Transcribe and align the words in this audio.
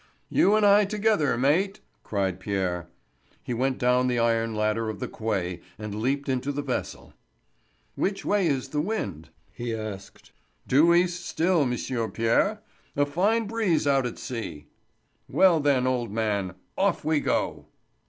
"You 0.29 0.55
and 0.55 0.65
I 0.65 0.85
together, 0.85 1.37
mate," 1.37 1.79
cried 2.01 2.39
Pierre. 2.39 2.87
He 3.43 3.53
went 3.53 3.77
down 3.77 4.07
the 4.07 4.17
iron 4.17 4.55
ladder 4.55 4.89
of 4.89 4.99
the 4.99 5.07
quay 5.07 5.61
and 5.77 5.93
leaped 6.01 6.27
into 6.27 6.51
the 6.51 6.63
vessel. 6.63 7.13
"Which 7.93 8.25
way 8.25 8.47
is 8.47 8.69
the 8.69 8.81
wind?" 8.81 9.29
he 9.53 9.75
asked. 9.75 10.31
"Due 10.65 10.95
east 10.95 11.23
still, 11.27 11.67
M'sieu 11.67 12.09
Pierre. 12.09 12.63
A 12.95 13.05
fine 13.05 13.45
breeze 13.45 13.85
out 13.85 14.07
at 14.07 14.17
sea." 14.17 14.65
"Well, 15.29 15.59
then, 15.59 15.85
old 15.85 16.11
man, 16.11 16.55
off 16.75 17.05
we 17.05 17.19
go!" 17.19 17.67